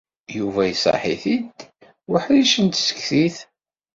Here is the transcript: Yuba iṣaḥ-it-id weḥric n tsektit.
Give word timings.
Yuba 0.37 0.61
iṣaḥ-it-id 0.73 1.57
weḥric 2.11 2.53
n 2.59 2.67
tsektit. 2.67 3.37